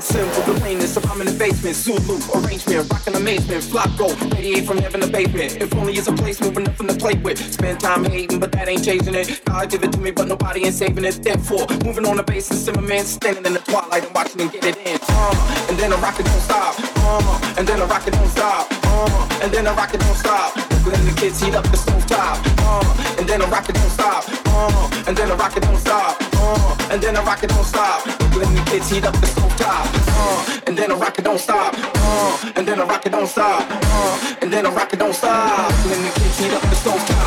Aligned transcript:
simple. 0.00 0.42
The 0.52 0.60
plainness 0.60 0.96
if 0.96 1.10
I'm 1.10 1.20
in 1.20 1.26
the 1.26 1.38
basement. 1.38 1.76
Zulu 1.76 2.18
arrangement, 2.34 2.90
rockin' 2.90 3.14
amazement. 3.14 3.64
Flop 3.64 3.90
go, 3.96 4.08
radiate 4.34 4.66
from 4.66 4.78
heaven 4.78 5.00
to 5.00 5.08
pavement. 5.08 5.56
If 5.56 5.74
only 5.74 5.94
it's 5.94 6.08
a 6.08 6.12
place 6.12 6.40
moving 6.40 6.64
nothing 6.64 6.88
to 6.88 6.94
play 6.94 7.14
with. 7.14 7.38
Spend 7.52 7.80
time 7.80 8.04
hating, 8.04 8.40
but 8.40 8.52
that 8.52 8.68
ain't 8.68 8.84
changing 8.84 9.14
it. 9.14 9.40
God 9.44 9.70
give 9.70 9.82
it 9.82 9.92
to 9.92 10.00
me, 10.00 10.10
but 10.10 10.28
nobody 10.28 10.64
ain't 10.64 10.74
saving 10.74 11.04
it. 11.04 11.22
Therefore, 11.22 11.66
moving 11.84 12.06
on 12.06 12.16
the 12.16 12.24
and 12.28 12.42
Zimmerman 12.42 13.04
standing 13.04 13.44
in 13.46 13.54
the 13.54 13.60
twilight 13.60 14.04
and 14.04 14.14
watching 14.14 14.40
him 14.40 14.48
get 14.48 14.64
it 14.64 14.76
in. 14.86 14.98
Uh, 15.08 15.66
and 15.68 15.78
then 15.78 15.90
the 15.90 15.96
rocket 15.98 16.26
don't 16.26 16.40
stop. 16.40 16.74
Uh, 16.96 17.54
and 17.58 17.66
then 17.66 17.78
the 17.78 17.86
rocket 17.86 18.12
don't 18.12 18.28
stop. 18.28 18.68
Uh, 18.84 19.40
and 19.42 19.52
then 19.52 19.64
the 19.64 19.72
rocket 19.72 20.00
don't 20.00 20.16
stop. 20.16 20.54
Then 20.88 21.04
the 21.04 21.12
kids 21.20 21.40
heat 21.40 21.54
up 21.54 21.64
the 21.64 21.76
stove 21.76 22.06
top. 22.06 22.38
And 23.18 23.28
then 23.28 23.40
the 23.40 23.46
rocket 23.46 23.74
don't 23.74 23.90
stop. 23.90 24.24
And 25.06 25.16
then 25.16 25.28
the 25.28 25.36
rocket 25.36 25.62
don't 25.62 25.76
stop. 25.76 26.20
And 26.90 27.02
then 27.02 27.14
the 27.14 27.22
rocket 27.22 27.50
don't 27.50 27.64
stop. 27.64 28.17
Then 28.38 28.54
the 28.54 28.62
kids 28.70 28.88
heat 28.88 29.04
up 29.04 29.14
the 29.14 29.26
stove 29.26 29.56
top. 29.56 29.88
Uh, 29.92 30.60
and 30.68 30.78
then 30.78 30.90
the 30.90 30.94
rocket 30.94 31.24
don't 31.24 31.40
stop. 31.40 31.74
Uh, 31.76 32.52
and 32.54 32.68
then 32.68 32.78
the 32.78 32.84
rocket 32.86 33.10
don't 33.10 33.26
stop. 33.26 33.66
Uh, 33.68 34.36
and 34.40 34.52
then 34.52 34.62
the 34.62 34.70
rocket 34.70 35.00
don't 35.00 35.12
stop. 35.12 35.72
Then 35.88 36.04
the 36.04 36.10
kids 36.20 36.38
heat 36.38 36.52
up 36.52 36.62
the 36.62 36.76
stove 36.76 37.04
top. 37.08 37.17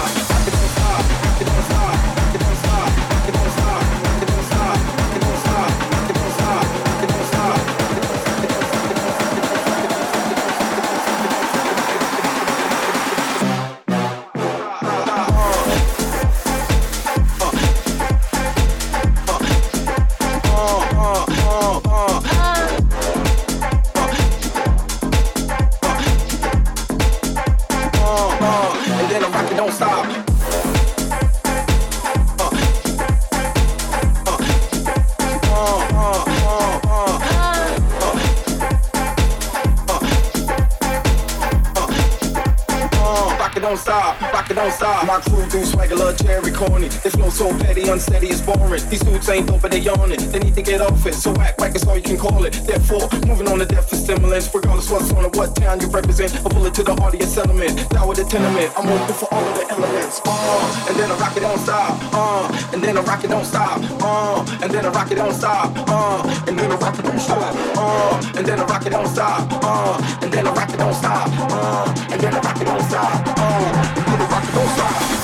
Unsteady, 47.92 48.28
it's 48.28 48.42
boring. 48.42 48.82
These 48.90 49.02
dudes 49.02 49.30
ain't 49.30 49.48
dope, 49.48 49.62
but 49.62 49.72
they 49.72 49.88
on 49.90 50.12
it. 50.12 50.20
They 50.32 50.40
need 50.40 50.56
to 50.56 50.62
get 50.62 50.82
off 50.82 51.06
it, 51.06 51.14
so 51.14 51.36
act 51.42 51.60
like 51.60 51.76
it's 51.76 51.86
all 51.86 51.96
you 51.96 52.02
can 52.02 52.18
call 52.18 52.46
it. 52.46 52.54
Therefore, 52.54 53.10
moving 53.28 53.48
on 53.48 53.60
to 53.60 53.66
death 53.66 53.90
for 53.90 53.96
stimulants. 53.96 54.54
Regardless 54.54 54.90
what's 54.90 55.12
on 55.12 55.26
or 55.26 55.30
what 55.30 55.56
town 55.56 55.80
you 55.82 55.88
represent. 55.88 56.34
A 56.46 56.50
bullet 56.50 56.74
to 56.76 56.84
the 56.84 56.94
your 56.94 57.28
settlement. 57.28 57.90
Down 57.90 58.08
with 58.08 58.18
the 58.18 58.24
tenement. 58.24 58.72
I'm 58.78 58.88
open 58.88 59.14
for 59.14 59.28
all 59.34 59.44
of 59.44 59.56
the 59.56 59.66
elements. 59.70 60.22
Uh, 60.26 60.86
and 60.88 60.96
then 60.98 61.12
a 61.12 61.16
rocket 61.16 61.42
don't 61.42 61.60
stop. 61.60 62.00
Uh, 62.14 62.70
and 62.74 62.84
then 62.84 62.98
a 62.98 63.02
rocket 63.02 63.30
don't 63.30 63.46
stop. 63.46 63.80
Uh, 64.02 64.60
and 64.62 64.72
then 64.72 64.86
a 64.86 64.92
rocket 64.92 65.16
don't 65.16 65.34
stop. 65.34 65.72
Uh, 65.88 66.46
and 66.48 66.58
then 66.58 66.72
a 66.72 66.76
rocket 66.78 67.04
don't 67.04 67.20
stop. 67.20 67.56
Uh, 67.78 68.36
and 68.36 68.46
then 68.46 68.60
a 68.60 68.66
rocket 68.66 68.92
don't 68.92 69.08
stop. 69.08 69.48
Uh, 69.64 70.20
and 70.22 70.32
then 70.32 70.48
a 70.48 70.52
rocket 70.52 70.78
don't 70.78 70.94
stop. 70.94 71.28
Uh, 71.52 72.12
and 72.12 72.22
then 72.22 72.34
a 72.34 72.40
rocket 72.40 72.66
don't 72.66 72.84
stop. 72.84 73.28
Uh, 73.38 73.72
and 73.98 74.12
then 74.12 74.22
a 74.22 74.26
rocket 74.32 74.54
don't 74.54 74.70
stop. 74.70 75.21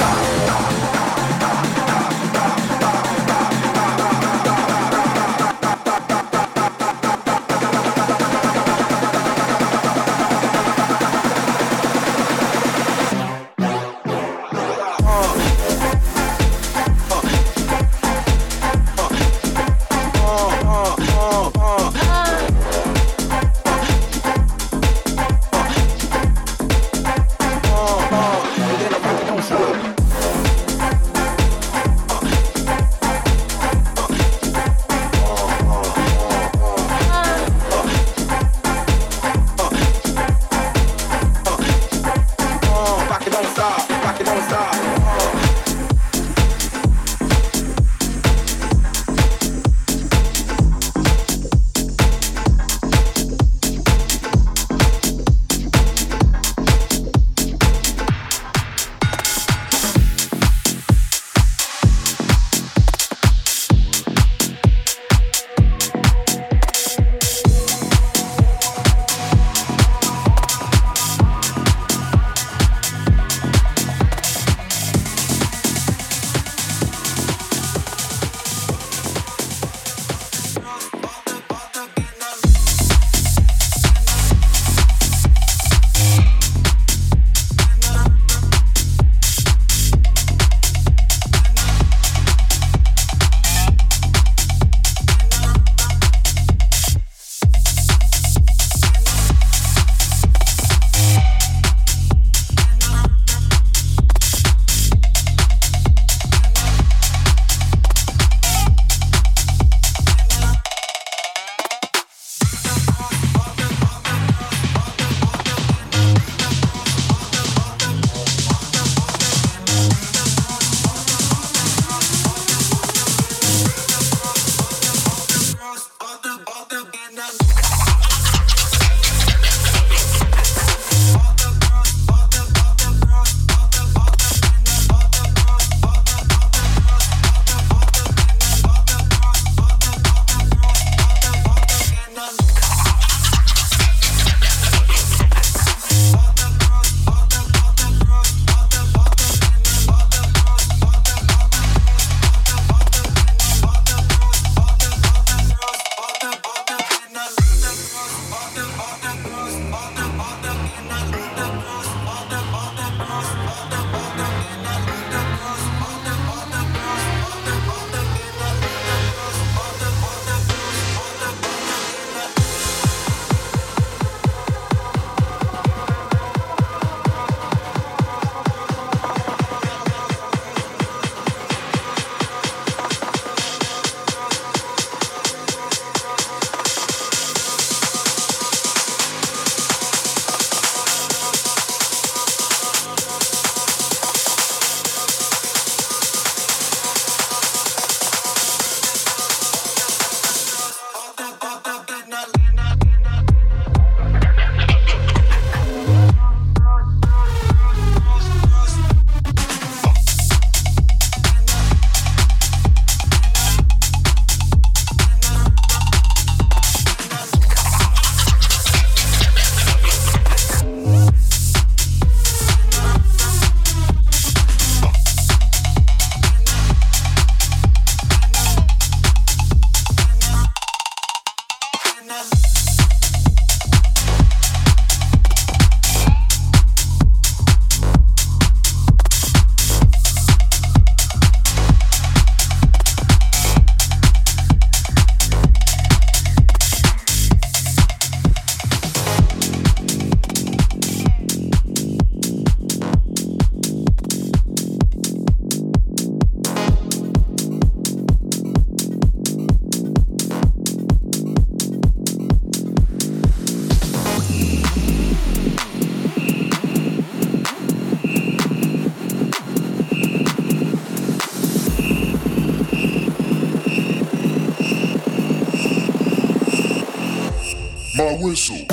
Space. 278.35 278.66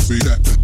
be 0.08 0.18
that. 0.18 0.55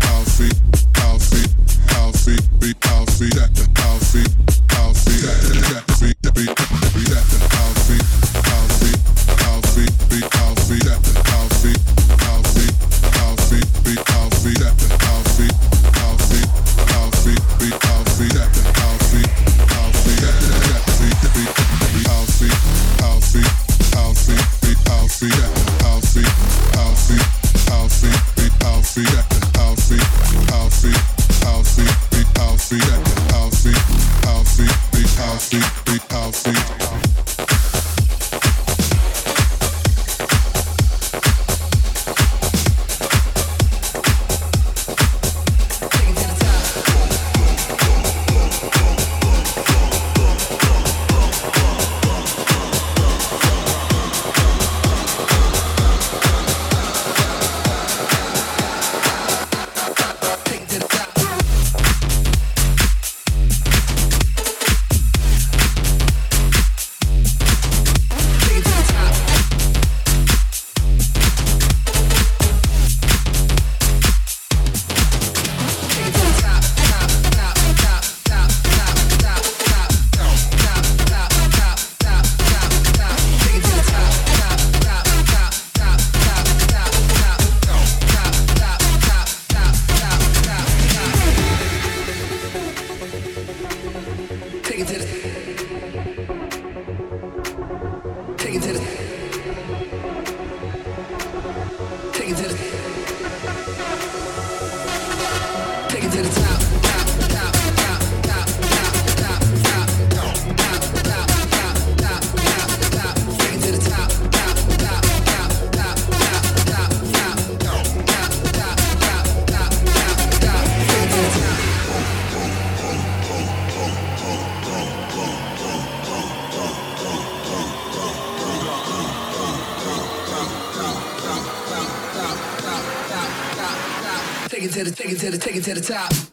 To 135.33 135.39
take 135.39 135.57
it 135.57 135.65
to 135.65 135.75
the 135.75 135.81
top. 135.81 136.32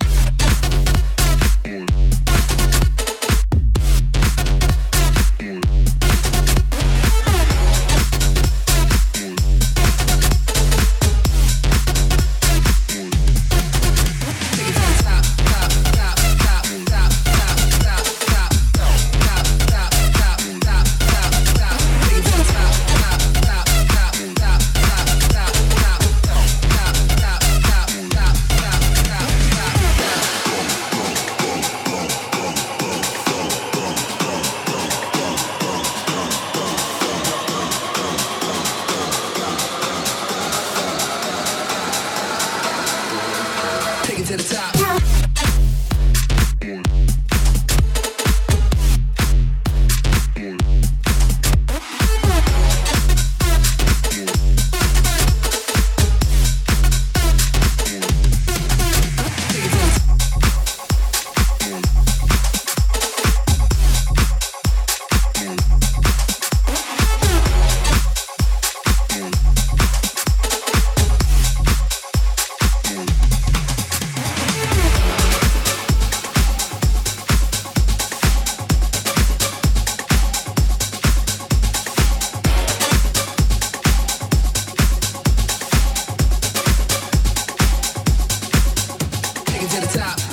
taken 89.60 89.82
to 89.82 89.88
the 89.88 89.98
top. 89.98 90.29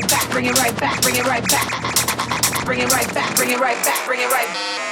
right 0.00 0.10
back, 0.10 0.30
bring 0.30 0.46
it 0.46 0.58
right 0.58 0.76
back, 0.76 1.02
bring 1.02 1.16
it 1.16 1.26
right 1.26 1.46
back. 1.48 2.64
Bring 2.64 2.80
it 2.80 2.92
right 2.92 3.14
back, 3.14 3.36
bring 3.36 3.50
it 3.50 3.58
right 3.58 3.84
back, 3.84 4.06
bring 4.06 4.20
it 4.20 4.30
right 4.30 4.46
back. 4.46 4.89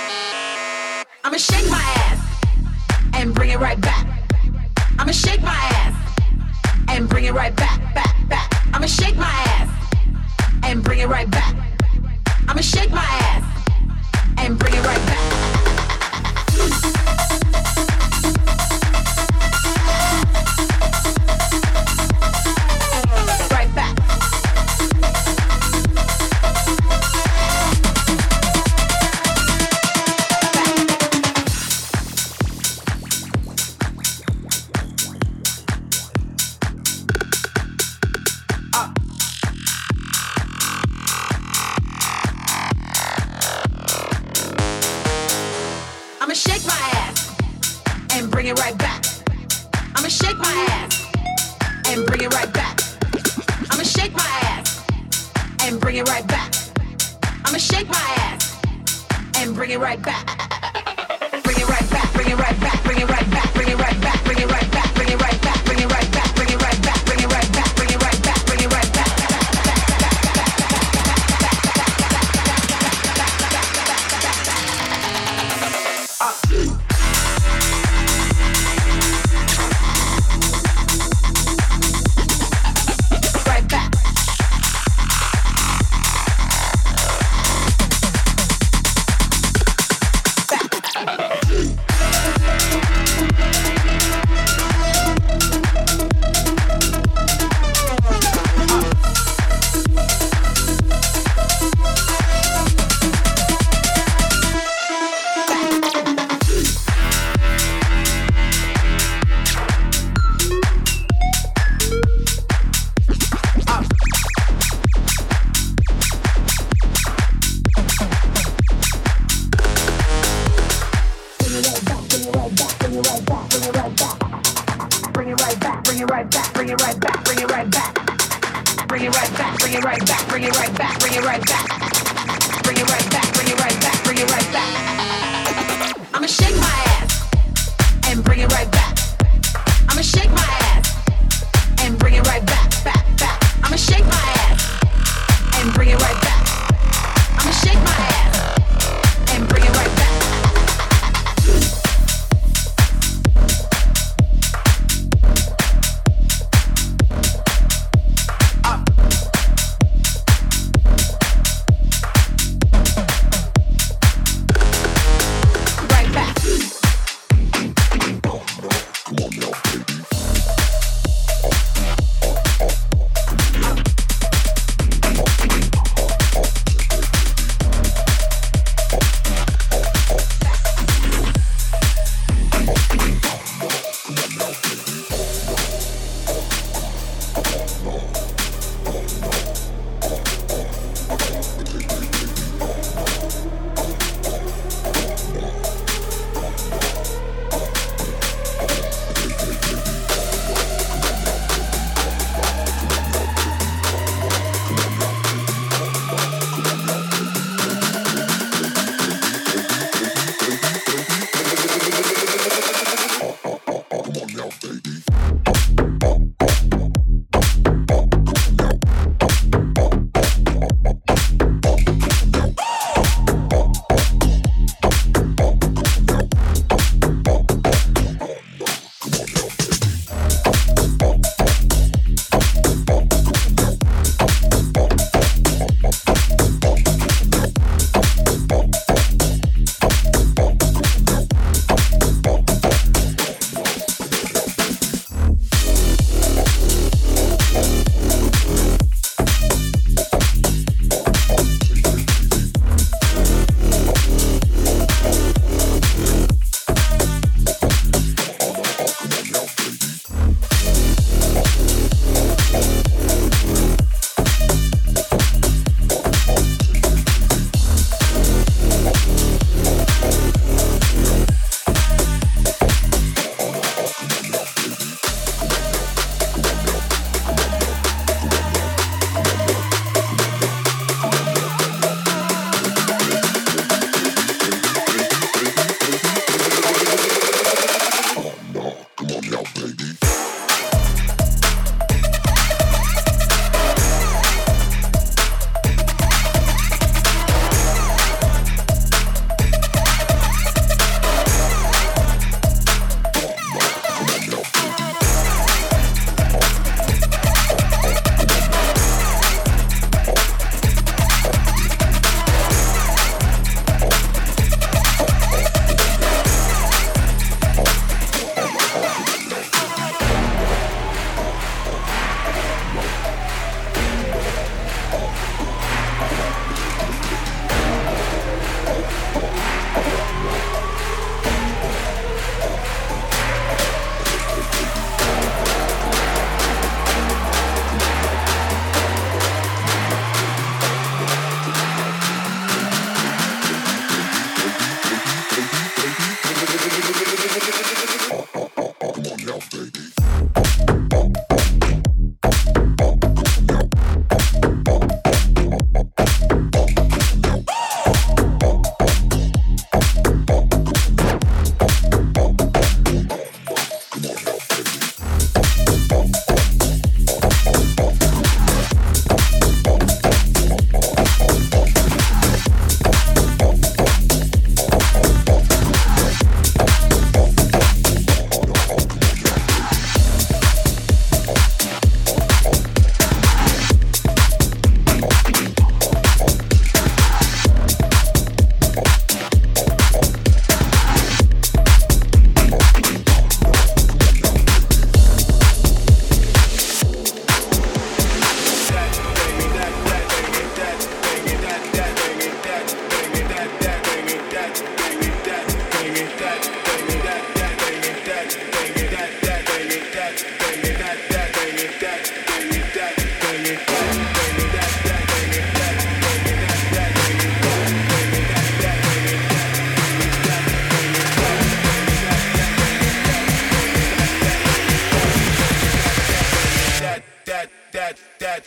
that. 428.19 428.45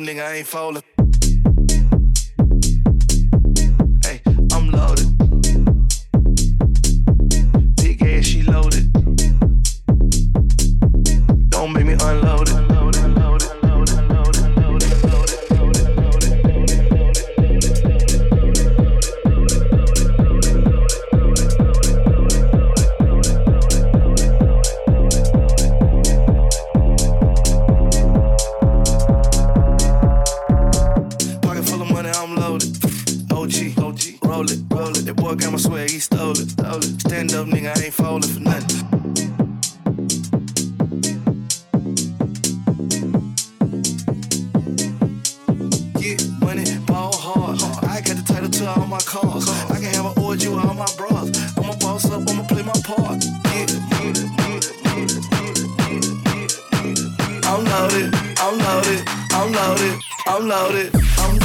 Stand 0.00 0.08
up, 0.08 0.16
nigga, 0.16 0.26
I 0.26 0.36
ain't 0.36 0.46
falling. 0.46 0.82
Loaded, 59.70 60.02
I'm 60.26 60.48
loaded. 60.48 60.90
I'm, 61.18 61.39